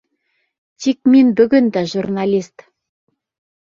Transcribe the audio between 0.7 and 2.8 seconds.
Тик мин бөгөн дә журналист!